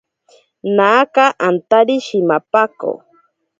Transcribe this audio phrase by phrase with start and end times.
[0.75, 2.91] Naaka antari shimapako.